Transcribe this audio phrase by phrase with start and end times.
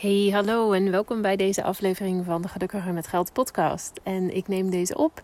[0.00, 4.00] Hey, hallo en welkom bij deze aflevering van de Gelukkiger met Geld podcast.
[4.02, 5.20] En ik neem deze op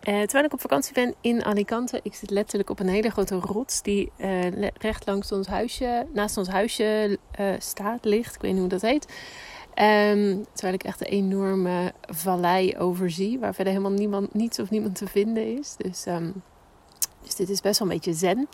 [0.00, 2.00] eh, terwijl ik op vakantie ben in Alicante.
[2.02, 6.36] Ik zit letterlijk op een hele grote rots die uh, recht langs ons huisje, naast
[6.36, 8.34] ons huisje uh, staat, ligt.
[8.34, 9.04] Ik weet niet hoe dat heet.
[10.14, 14.94] Um, terwijl ik echt een enorme vallei overzie, waar verder helemaal niemand, niets of niemand
[14.94, 15.74] te vinden is.
[15.76, 16.42] Dus, um,
[17.22, 18.48] dus dit is best wel een beetje zen.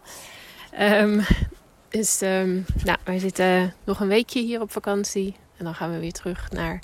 [0.80, 1.20] Um,
[1.88, 2.20] dus
[2.84, 5.34] nou, wij zitten nog een weekje hier op vakantie.
[5.56, 6.80] En dan gaan we weer terug naar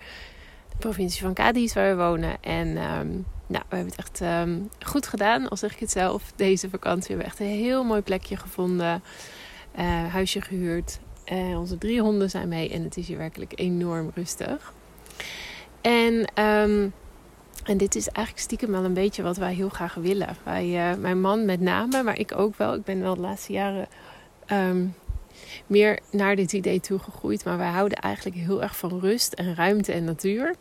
[0.69, 2.43] de provincie van Cadiz, waar we wonen.
[2.43, 6.33] En um, nou, we hebben het echt um, goed gedaan, al zeg ik het zelf.
[6.37, 9.03] Deze vakantie we hebben echt een heel mooi plekje gevonden.
[9.79, 10.99] Uh, huisje gehuurd.
[11.33, 14.73] Uh, onze drie honden zijn mee en het is hier werkelijk enorm rustig.
[15.81, 16.13] En,
[16.45, 16.93] um,
[17.65, 20.37] en dit is eigenlijk stiekem wel een beetje wat wij heel graag willen.
[20.43, 22.75] Wij, uh, mijn man met name, maar ik ook wel.
[22.75, 23.89] Ik ben wel de laatste jaren
[25.67, 27.45] meer naar dit idee toegegroeid.
[27.45, 30.55] Maar wij houden eigenlijk heel erg van rust en ruimte en natuur.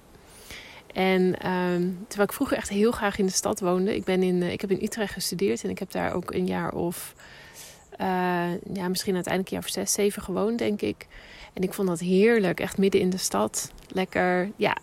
[0.93, 1.21] En
[1.51, 3.95] um, terwijl ik vroeger echt heel graag in de stad woonde.
[3.95, 6.73] Ik, ben in, ik heb in Utrecht gestudeerd en ik heb daar ook een jaar
[6.73, 7.15] of...
[8.01, 8.05] Uh,
[8.73, 11.07] ja, misschien uiteindelijk een jaar of zes, zeven gewoond, denk ik.
[11.53, 12.59] En ik vond dat heerlijk.
[12.59, 13.71] Echt midden in de stad.
[13.87, 14.77] Lekker, ja,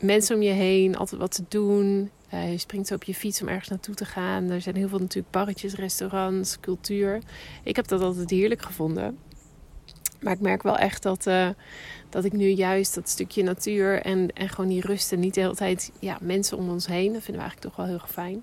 [0.00, 0.96] mensen om je heen.
[0.96, 2.10] Altijd wat te doen.
[2.34, 4.50] Uh, je springt zo op je fiets om ergens naartoe te gaan.
[4.50, 7.18] Er zijn heel veel natuurlijk barretjes, restaurants, cultuur.
[7.62, 9.18] Ik heb dat altijd heerlijk gevonden.
[10.20, 11.48] Maar ik merk wel echt dat, uh,
[12.08, 15.40] dat ik nu juist dat stukje natuur en, en gewoon die rust en niet de
[15.40, 17.12] hele tijd ja, mensen om ons heen.
[17.12, 18.42] Dat vinden we eigenlijk toch wel heel erg fijn.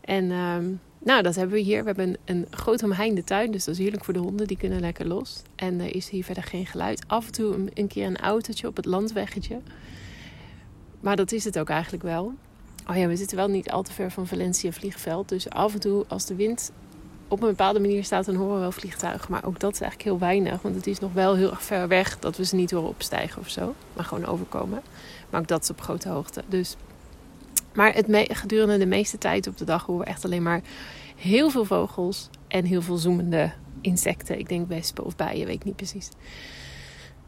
[0.00, 1.80] En um, nou, dat hebben we hier.
[1.80, 4.46] We hebben een, een groot omheinde tuin, dus dat is heerlijk voor de honden.
[4.46, 5.42] Die kunnen lekker los.
[5.56, 7.04] En er is hier verder geen geluid.
[7.06, 9.60] Af en toe een, een keer een autootje op het landweggetje.
[11.00, 12.32] Maar dat is het ook eigenlijk wel.
[12.90, 15.28] Oh ja, we zitten wel niet al te ver van Valencia vliegveld.
[15.28, 16.72] Dus af en toe als de wind
[17.28, 19.30] op een bepaalde manier staat, dan horen we wel vliegtuigen.
[19.30, 20.62] Maar ook dat is eigenlijk heel weinig.
[20.62, 23.40] Want het is nog wel heel erg ver weg dat we ze niet horen opstijgen
[23.40, 23.74] of zo.
[23.92, 24.82] Maar gewoon overkomen.
[25.30, 26.42] Maar ook dat is op grote hoogte.
[26.48, 26.76] Dus.
[27.72, 30.60] Maar het gedurende de meeste tijd op de dag horen we echt alleen maar
[31.16, 32.28] heel veel vogels.
[32.48, 34.38] En heel veel zoemende insecten.
[34.38, 36.08] Ik denk wespen of bijen, weet ik niet precies.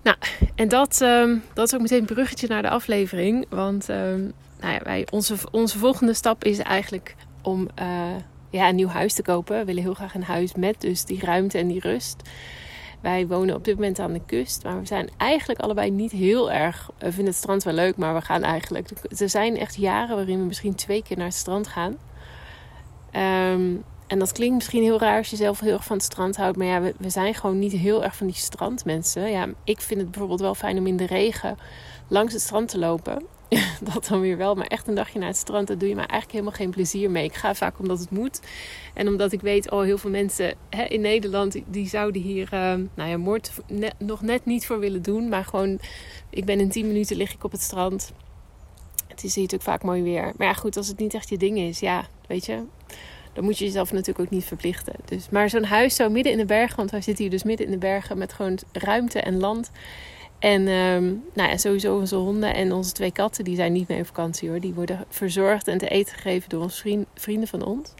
[0.02, 0.16] Nou,
[0.54, 3.46] en dat, um, dat is ook meteen een bruggetje naar de aflevering.
[3.48, 8.14] Want um, nou ja, wij, onze, onze volgende stap is eigenlijk om uh,
[8.56, 9.58] ja, een nieuw huis te kopen.
[9.58, 12.22] We willen heel graag een huis met dus die ruimte en die rust.
[13.00, 16.52] Wij wonen op dit moment aan de kust, maar we zijn eigenlijk allebei niet heel
[16.52, 16.90] erg.
[16.98, 18.90] We vinden het strand wel leuk, maar we gaan eigenlijk.
[19.18, 21.96] Er zijn echt jaren waarin we misschien twee keer naar het strand gaan.
[23.52, 26.36] Um, en dat klinkt misschien heel raar als je zelf heel erg van het strand
[26.36, 26.56] houdt.
[26.56, 29.30] Maar ja, we, we, zijn gewoon niet heel erg van die strandmensen.
[29.30, 31.56] Ja, ik vind het bijvoorbeeld wel fijn om in de regen
[32.08, 33.26] langs het strand te lopen.
[33.92, 34.54] dat dan weer wel.
[34.54, 37.10] Maar echt een dagje naar het strand, daar doe je me eigenlijk helemaal geen plezier
[37.10, 37.24] mee.
[37.24, 38.40] Ik ga vaak omdat het moet.
[38.94, 42.74] En omdat ik weet, oh, heel veel mensen hè, in Nederland, die zouden hier, uh,
[42.94, 43.50] nou ja, moord
[43.98, 45.28] nog net niet voor willen doen.
[45.28, 45.78] Maar gewoon,
[46.30, 48.12] ik ben in 10 minuten lig ik op het strand.
[49.08, 50.32] Het is hier natuurlijk vaak mooi weer.
[50.36, 52.62] Maar ja, goed, als het niet echt je ding is, ja, weet je
[53.36, 54.94] dan moet je jezelf natuurlijk ook niet verplichten.
[55.04, 57.66] Dus, maar zo'n huis zo midden in de bergen, want wij zitten hier dus midden
[57.66, 59.70] in de bergen met gewoon ruimte en land.
[60.38, 64.00] En um, nou ja, sowieso onze honden en onze twee katten, die zijn niet mee
[64.00, 64.60] op vakantie hoor.
[64.60, 67.92] Die worden verzorgd en te eten gegeven door onze vriend, vrienden van ons.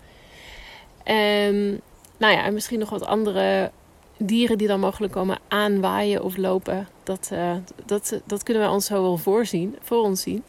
[1.02, 1.80] En
[2.16, 3.70] nou ja, en misschien nog wat andere
[4.18, 6.88] dieren die dan mogelijk komen aanwaaien of lopen.
[7.02, 7.52] Dat, uh,
[7.84, 10.44] dat, dat kunnen we ons zo wel voorzien, voor ons zien.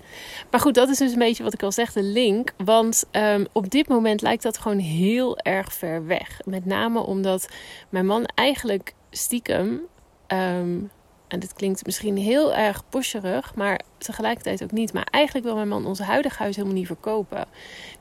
[0.51, 2.53] Maar goed, dat is dus een beetje wat ik al zeg, de link.
[2.63, 6.39] Want um, op dit moment lijkt dat gewoon heel erg ver weg.
[6.45, 7.49] Met name omdat
[7.89, 9.81] mijn man eigenlijk stiekem
[10.27, 10.89] um,
[11.27, 14.93] en dit klinkt misschien heel erg pusherig, maar tegelijkertijd ook niet.
[14.93, 17.45] Maar eigenlijk wil mijn man ons huidige huis helemaal niet verkopen.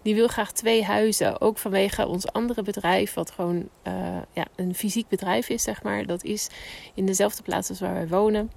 [0.02, 1.40] Die wil graag twee huizen.
[1.40, 3.92] Ook vanwege ons andere bedrijf, wat gewoon uh,
[4.32, 6.06] ja, een fysiek bedrijf is, zeg maar.
[6.06, 6.48] Dat is
[6.94, 8.50] in dezelfde plaats als waar wij wonen.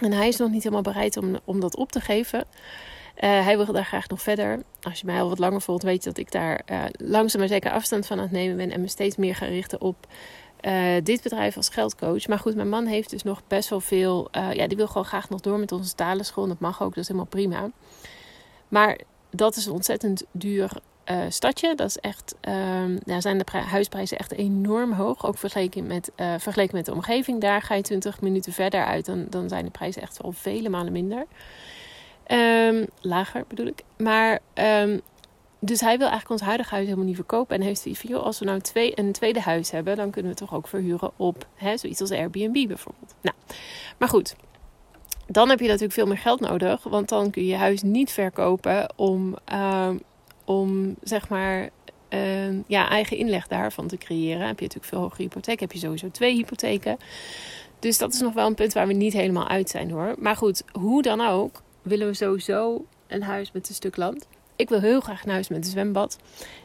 [0.00, 2.38] En hij is nog niet helemaal bereid om, om dat op te geven.
[2.40, 4.62] Uh, hij wil daar graag nog verder.
[4.82, 7.48] Als je mij al wat langer volgt, weet je dat ik daar uh, langzaam maar
[7.48, 8.70] zeker afstand van aan het nemen ben.
[8.70, 10.06] En me steeds meer ga richten op
[10.66, 12.26] uh, dit bedrijf als geldcoach.
[12.26, 14.28] Maar goed, mijn man heeft dus nog best wel veel.
[14.32, 16.46] Uh, ja, die wil gewoon graag nog door met onze talenschool.
[16.46, 17.70] Dat mag ook, dat is helemaal prima.
[18.68, 18.98] Maar
[19.30, 20.70] dat is een ontzettend duur
[21.10, 21.74] uh, stadje.
[21.74, 22.34] Dat is echt,
[23.04, 25.26] daar zijn de huisprijzen echt enorm hoog.
[25.26, 27.40] Ook vergeleken met, vergeleken met de omgeving.
[27.40, 29.04] Daar ga je 20 minuten verder uit.
[29.04, 31.26] Dan, dan zijn de prijzen echt wel vele malen minder.
[32.30, 33.82] Um, lager bedoel ik.
[33.96, 35.00] Maar um,
[35.58, 37.56] dus hij wil eigenlijk ons huidige huis helemaal niet verkopen.
[37.56, 40.38] En heeft zoiets van, als we nou twee, een tweede huis hebben, dan kunnen we
[40.38, 43.14] toch ook verhuren op hè, zoiets als Airbnb bijvoorbeeld.
[43.20, 43.36] Nou,
[43.98, 44.36] maar goed.
[45.26, 46.82] Dan heb je natuurlijk veel meer geld nodig.
[46.82, 49.90] Want dan kun je je huis niet verkopen om, uh,
[50.44, 51.68] om zeg maar,
[52.10, 54.46] uh, ja, eigen inleg daarvan te creëren.
[54.46, 55.60] Heb je natuurlijk veel hogere hypotheek.
[55.60, 56.96] Heb je sowieso twee hypotheken.
[57.78, 60.14] Dus dat is nog wel een punt waar we niet helemaal uit zijn hoor.
[60.18, 64.28] Maar goed, hoe dan ook, willen we sowieso een huis met een stuk land.
[64.56, 66.18] Ik wil heel graag een huis met een zwembad.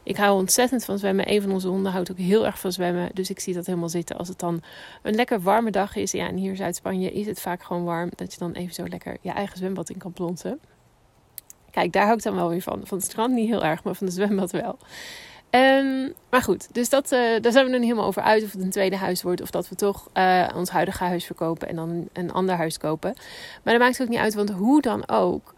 [0.04, 1.32] Ik hou ontzettend van zwemmen.
[1.32, 3.10] Een van onze honden houdt ook heel erg van zwemmen.
[3.14, 4.18] Dus ik zie dat helemaal zitten.
[4.18, 4.62] Als het dan
[5.02, 6.12] een lekker warme dag is.
[6.12, 8.10] Ja, en hier in Zuid-Spanje is het vaak gewoon warm.
[8.16, 10.60] Dat je dan even zo lekker je eigen zwembad in kan plonten.
[11.72, 12.82] Kijk, daar hou ik dan wel weer van.
[12.84, 14.78] Van het strand niet heel erg, maar van de zwembad wel.
[15.50, 18.62] Um, maar goed, dus dat, uh, daar zijn we niet helemaal over uit of het
[18.62, 19.42] een tweede huis wordt.
[19.42, 23.14] Of dat we toch uh, ons huidige huis verkopen en dan een ander huis kopen.
[23.64, 25.54] Maar dat maakt ook niet uit, want hoe dan ook...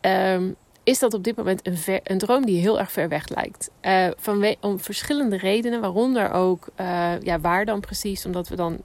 [0.00, 0.56] Um,
[0.90, 3.70] is dat op dit moment een, een droom die heel erg ver weg lijkt.
[3.82, 6.68] Uh, van om verschillende redenen, waaronder ook
[7.22, 8.26] ja, waar dan precies.
[8.26, 8.78] Omdat we dan...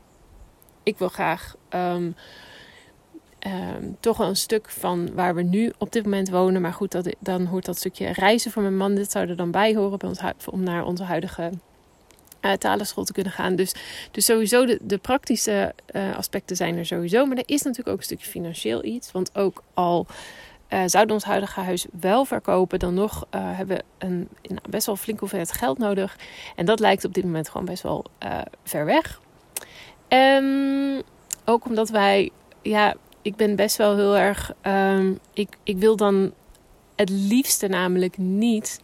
[0.83, 1.55] Ik wil graag...
[1.69, 2.15] Um,
[3.47, 6.61] um, toch wel een stuk van waar we nu op dit moment wonen.
[6.61, 8.95] Maar goed, dat, dan hoort dat stukje reizen voor mijn man.
[8.95, 9.99] Dit zou er dan bij horen
[10.51, 11.49] om naar onze huidige
[12.41, 13.55] uh, talenschool te kunnen gaan.
[13.55, 13.75] Dus,
[14.11, 15.73] dus sowieso de, de praktische
[16.15, 17.25] aspecten zijn er sowieso.
[17.25, 19.11] Maar er is natuurlijk ook een stukje financieel iets.
[19.11, 20.07] Want ook al
[20.69, 24.95] uh, zouden ons huidige huis wel verkopen, dan nog hebben we een, een, best wel
[24.95, 26.17] flink hoeveelheid geld nodig.
[26.55, 28.05] En dat lijkt op dit moment gewoon best wel
[28.63, 29.21] ver weg.
[30.09, 31.01] Um,
[31.45, 32.31] ook omdat wij
[32.61, 34.53] ja, ik ben best wel heel erg.
[34.61, 36.33] Um, ik, ik wil dan
[36.95, 38.79] het liefste namelijk niet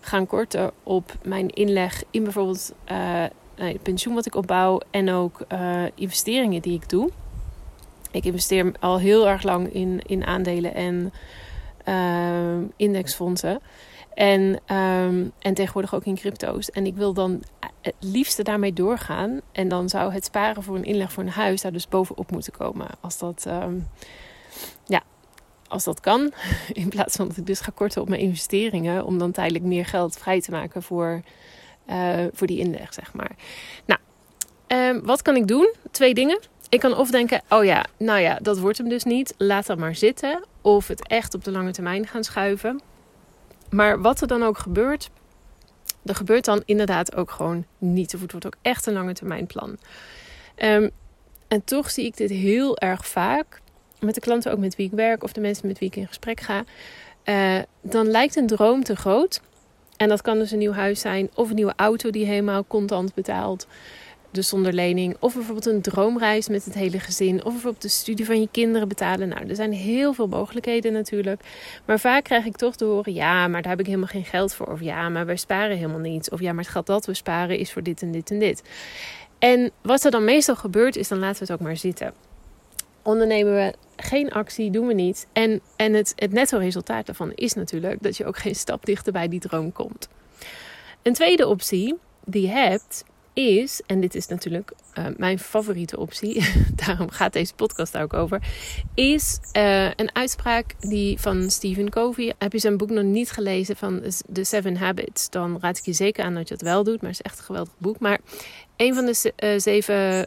[0.00, 3.24] gaan korten op mijn inleg in bijvoorbeeld uh,
[3.54, 5.46] het pensioen wat ik opbouw en ook
[5.94, 7.10] investeringen die ik doe.
[8.16, 11.12] Ik investeer al heel erg lang in, in aandelen en
[11.88, 13.60] uh, indexfondsen.
[14.14, 14.40] En,
[14.76, 16.70] um, en tegenwoordig ook in crypto's.
[16.70, 17.42] En ik wil dan
[17.80, 19.40] het liefste daarmee doorgaan.
[19.52, 22.52] En dan zou het sparen voor een inleg voor een huis daar dus bovenop moeten
[22.52, 22.86] komen.
[23.00, 23.88] Als dat, um,
[24.84, 25.02] ja,
[25.68, 26.32] als dat kan.
[26.72, 29.04] In plaats van dat ik dus ga korten op mijn investeringen.
[29.04, 31.22] Om dan tijdelijk meer geld vrij te maken voor,
[31.90, 33.36] uh, voor die inleg, zeg maar.
[33.86, 34.00] Nou,
[35.02, 35.74] wat kan ik doen?
[35.90, 36.40] Twee dingen.
[36.68, 39.34] Ik kan of denken, oh ja, nou ja, dat wordt hem dus niet.
[39.36, 40.44] Laat dat maar zitten.
[40.60, 42.80] Of het echt op de lange termijn gaan schuiven.
[43.70, 45.10] Maar wat er dan ook gebeurt,
[46.04, 48.14] er gebeurt dan inderdaad ook gewoon niet.
[48.14, 49.78] Of het wordt ook echt een lange termijn plan.
[50.58, 50.90] Um,
[51.48, 53.60] en toch zie ik dit heel erg vaak
[54.00, 56.06] met de klanten ook met wie ik werk of de mensen met wie ik in
[56.06, 56.64] gesprek ga.
[57.24, 59.40] Uh, dan lijkt een droom te groot.
[59.96, 63.14] En dat kan dus een nieuw huis zijn of een nieuwe auto die helemaal contant
[63.14, 63.66] betaalt
[64.36, 65.16] dus zonder lening.
[65.18, 67.44] Of bijvoorbeeld een droomreis met het hele gezin.
[67.44, 69.28] Of bijvoorbeeld de studie van je kinderen betalen.
[69.28, 71.40] Nou, er zijn heel veel mogelijkheden natuurlijk.
[71.84, 74.54] Maar vaak krijg ik toch te horen: ja, maar daar heb ik helemaal geen geld
[74.54, 74.66] voor.
[74.66, 76.28] Of ja, maar wij sparen helemaal niets.
[76.28, 78.62] Of ja, maar het geld dat we sparen is voor dit en dit en dit.
[79.38, 82.12] En wat er dan meestal gebeurt, is dan laten we het ook maar zitten.
[83.02, 85.26] Ondernemen we geen actie, doen we niet.
[85.32, 89.12] En, en het, het netto resultaat daarvan is natuurlijk dat je ook geen stap dichter
[89.12, 90.08] bij die droom komt.
[91.02, 91.94] Een tweede optie
[92.24, 93.04] die je hebt,
[93.36, 96.44] is, en dit is natuurlijk uh, mijn favoriete optie,
[96.86, 98.42] daarom gaat deze podcast daar ook over,
[98.94, 102.34] is uh, een uitspraak die van Stephen Covey.
[102.38, 104.02] Heb je zijn boek nog niet gelezen van
[104.32, 107.10] The Seven Habits, dan raad ik je zeker aan dat je het wel doet, maar
[107.10, 107.98] het is echt een geweldig boek.
[107.98, 108.18] Maar
[108.76, 110.26] een van de uh, zeven,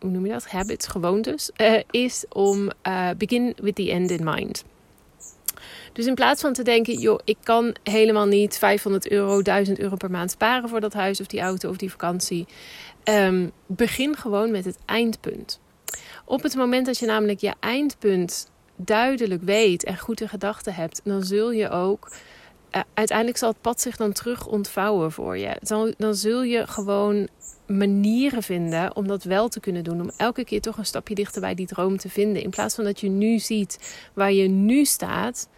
[0.00, 1.50] hoe noem je dat, habits, gewoontes,
[1.90, 2.70] is om
[3.16, 4.64] begin with the end in mind.
[5.98, 9.96] Dus in plaats van te denken, joh, ik kan helemaal niet 500 euro, 1000 euro
[9.96, 12.46] per maand sparen voor dat huis of die auto of die vakantie.
[13.04, 15.60] Um, begin gewoon met het eindpunt.
[16.24, 21.00] Op het moment dat je namelijk je eindpunt duidelijk weet en goed in gedachten hebt,
[21.04, 22.10] dan zul je ook.
[22.72, 25.56] Uh, uiteindelijk zal het pad zich dan terug ontvouwen voor je.
[25.60, 27.28] Dan, dan zul je gewoon
[27.66, 30.00] manieren vinden om dat wel te kunnen doen.
[30.00, 32.42] Om elke keer toch een stapje dichter bij die droom te vinden.
[32.42, 35.48] In plaats van dat je nu ziet waar je nu staat.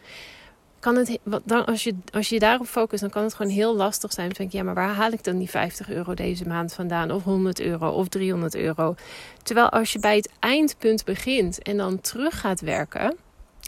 [0.80, 4.12] Kan het, dan, als, je, als je daarop focust, dan kan het gewoon heel lastig
[4.12, 4.26] zijn.
[4.26, 7.10] Dan denk je, ja, maar waar haal ik dan die 50 euro deze maand vandaan?
[7.10, 8.94] Of 100 euro of 300 euro?
[9.42, 13.16] Terwijl als je bij het eindpunt begint en dan terug gaat werken.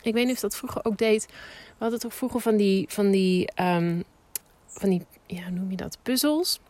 [0.03, 1.27] Ik weet niet of dat vroeger ook deed.
[1.67, 4.05] We hadden toch vroeger van die, van die, um,
[4.67, 6.61] van die ja, noem je dat, puzzels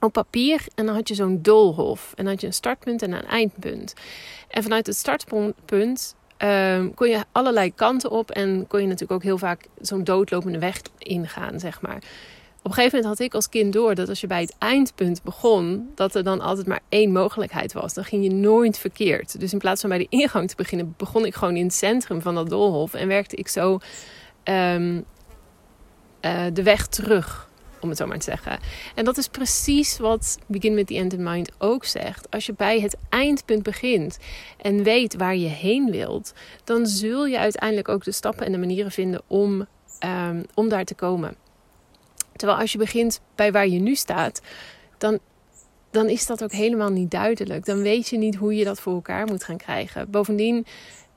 [0.00, 2.12] op papier en dan had je zo'n doolhof.
[2.16, 3.94] En dan had je een startpunt en een eindpunt.
[4.48, 9.22] En vanuit het startpunt um, kon je allerlei kanten op en kon je natuurlijk ook
[9.22, 12.02] heel vaak zo'n doodlopende weg ingaan, zeg maar.
[12.58, 15.22] Op een gegeven moment had ik als kind door dat als je bij het eindpunt
[15.22, 17.94] begon, dat er dan altijd maar één mogelijkheid was.
[17.94, 19.40] Dan ging je nooit verkeerd.
[19.40, 22.22] Dus in plaats van bij de ingang te beginnen, begon ik gewoon in het centrum
[22.22, 23.78] van dat doolhof en werkte ik zo
[24.44, 25.04] um,
[26.20, 27.48] uh, de weg terug
[27.80, 28.58] om het zo maar te zeggen.
[28.94, 32.30] En dat is precies wat Begin with the End in Mind ook zegt.
[32.30, 34.18] Als je bij het eindpunt begint
[34.60, 36.32] en weet waar je heen wilt,
[36.64, 39.66] dan zul je uiteindelijk ook de stappen en de manieren vinden om,
[40.04, 41.36] um, om daar te komen.
[42.38, 44.40] Terwijl als je begint bij waar je nu staat,
[44.98, 45.18] dan
[45.90, 47.64] dan is dat ook helemaal niet duidelijk.
[47.64, 50.10] Dan weet je niet hoe je dat voor elkaar moet gaan krijgen.
[50.10, 50.66] Bovendien,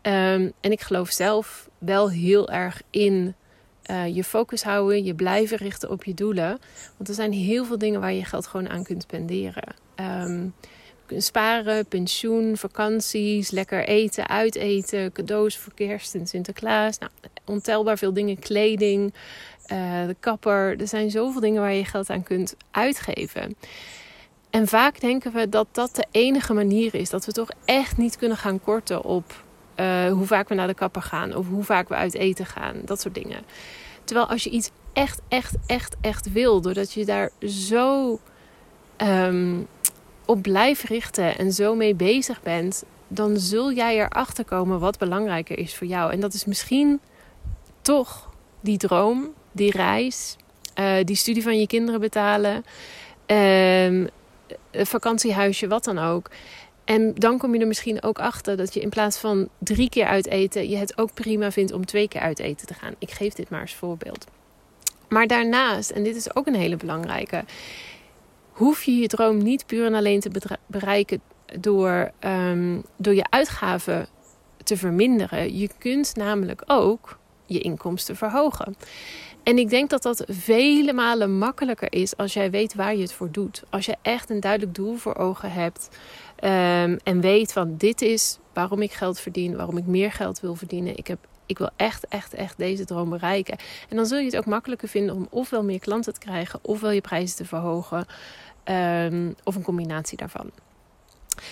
[0.02, 3.36] ehm, en ik geloof zelf wel heel erg in
[3.92, 6.60] uh, je focus houden, je blijven richten op je doelen.
[6.98, 9.76] Want er zijn heel veel dingen waar je geld gewoon aan kunt spenderen.
[9.96, 10.54] Um,
[11.18, 16.98] sparen, pensioen, vakanties, lekker eten, uiteten, cadeaus voor kerst en Sinterklaas.
[16.98, 17.12] Nou,
[17.46, 19.14] ontelbaar veel dingen, kleding,
[19.72, 20.80] uh, de kapper.
[20.80, 23.56] Er zijn zoveel dingen waar je geld aan kunt uitgeven.
[24.50, 27.10] En vaak denken we dat dat de enige manier is.
[27.10, 29.44] Dat we toch echt niet kunnen gaan korten op
[29.76, 31.36] uh, hoe vaak we naar de kapper gaan.
[31.36, 32.76] Of hoe vaak we uit eten gaan.
[32.86, 33.44] Dat soort dingen.
[34.04, 36.62] Terwijl als je iets echt, echt, echt, echt wil.
[36.62, 38.20] Doordat je daar zo
[38.98, 39.68] um,
[40.26, 41.38] op blijft richten.
[41.38, 42.84] En zo mee bezig bent.
[43.08, 46.12] Dan zul jij erachter komen wat belangrijker is voor jou.
[46.12, 47.00] En dat is misschien
[47.82, 48.30] toch
[48.62, 49.34] die droom.
[49.52, 50.36] Die reis.
[50.80, 52.66] Uh, die studie van je kinderen betalen.
[53.26, 54.10] Um,
[54.72, 56.30] vakantiehuisje, wat dan ook.
[56.84, 60.06] En dan kom je er misschien ook achter dat je in plaats van drie keer
[60.06, 62.94] uit eten, je het ook prima vindt om twee keer uit eten te gaan.
[63.00, 64.26] Ik geef dit maar als voorbeeld.
[65.10, 67.44] Maar daarnaast, en dit is ook een hele belangrijke,
[68.52, 70.32] hoef je je droom niet puur en alleen te
[70.66, 71.22] bereiken
[71.60, 74.08] door, um, door je uitgaven
[74.64, 75.58] te verminderen.
[75.58, 78.76] Je kunt namelijk ook je inkomsten verhogen.
[79.44, 83.14] En ik denk dat dat vele malen makkelijker is als jij weet waar je het
[83.14, 83.64] voor doet.
[83.70, 85.90] Als je echt een duidelijk doel voor ogen hebt.
[86.44, 90.56] Um, en weet van dit is waarom ik geld verdien, waarom ik meer geld wil
[90.56, 90.98] verdienen.
[90.98, 93.58] Ik, heb, ik wil echt, echt, echt deze droom bereiken.
[93.90, 96.92] En dan zul je het ook makkelijker vinden om ofwel meer klanten te krijgen, ofwel
[96.92, 98.06] je prijzen te verhogen.
[98.66, 100.52] Um, of een combinatie daarvan.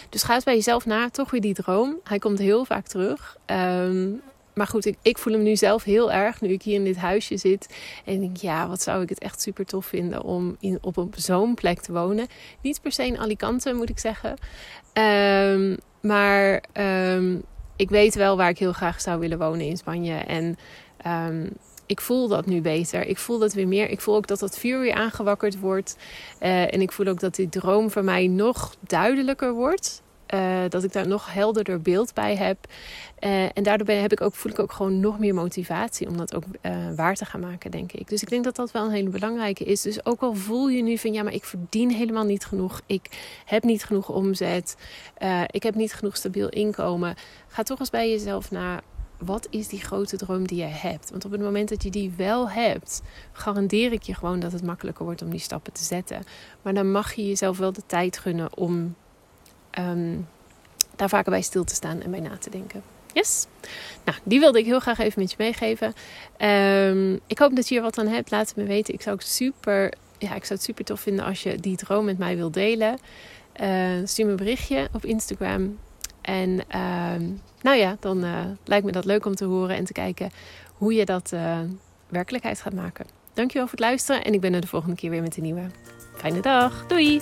[0.10, 1.98] Dus ga eens bij jezelf na, toch weer die droom.
[2.04, 3.38] Hij komt heel vaak terug.
[3.46, 4.22] Um,
[4.60, 7.38] maar goed, ik, voel hem nu zelf heel erg, nu ik hier in dit huisje
[7.38, 7.76] zit.
[8.06, 11.54] En denk, ja, wat zou ik het echt super tof vinden om in, op, zo'n
[11.54, 12.28] plek te wonen.
[12.62, 14.36] Niet per se in Alicante, moet ik zeggen.
[14.94, 16.64] Um, maar
[17.14, 17.44] um,
[17.76, 20.16] ik weet wel waar ik heel graag zou willen wonen in Spanje.
[20.16, 20.58] En
[21.08, 21.50] um,
[21.86, 23.06] ik voel dat nu beter.
[23.06, 23.90] Ik voel dat weer meer.
[23.90, 25.98] Ik voel ook dat dat vuur weer aangewakkerd wordt.
[26.42, 30.02] Uh, en ik voel ook dat die droom voor mij nog duidelijker wordt.
[30.34, 32.58] Uh, dat ik daar nog helderder beeld bij heb.
[33.20, 36.18] Uh, en daardoor ben, heb ik ook, voel ik ook gewoon nog meer motivatie om
[36.18, 38.08] dat ook uh, waar te gaan maken, denk ik.
[38.10, 39.82] Dus ik denk dat dat wel een hele belangrijke is.
[39.82, 42.82] Dus ook al voel je nu van ja, maar ik verdien helemaal niet genoeg.
[42.86, 43.10] Ik
[43.46, 44.76] heb niet genoeg omzet.
[45.48, 47.16] ik heb niet genoeg stabiel inkomen.
[47.48, 48.82] Ga toch eens bij jezelf naar
[49.20, 51.10] wat is die grote droom die je hebt?
[51.10, 54.64] Want op het moment dat je die wel hebt, garandeer ik je gewoon dat het
[54.64, 56.24] makkelijker wordt om die stappen te zetten.
[56.62, 58.96] Maar dan mag je jezelf wel de tijd gunnen om
[59.80, 60.28] um,
[60.96, 62.84] daar vaker bij stil te staan en bij na te denken.
[63.14, 63.46] Yes.
[64.06, 65.94] Nou, die wilde ik heel graag even met je meegeven.
[66.38, 68.32] Um, ik hoop dat je er wat aan hebt.
[68.32, 68.94] Laat het me weten.
[68.94, 72.06] Ik zou het super, ja, ik zou het super tof vinden als je die droom
[72.06, 72.98] met mij wilt delen.
[73.62, 73.68] Uh,
[74.04, 75.78] stuur me een berichtje op Instagram.
[76.22, 76.62] En
[77.62, 80.32] nou ja, dan uh, lijkt me dat leuk om te horen en te kijken
[80.74, 81.58] hoe je dat uh,
[82.08, 83.06] werkelijkheid gaat maken.
[83.34, 85.66] Dankjewel voor het luisteren en ik ben er de volgende keer weer met een nieuwe.
[86.16, 86.88] Fijne dag.
[86.88, 87.22] Doei!